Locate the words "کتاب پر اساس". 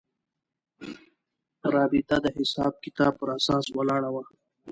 2.83-3.65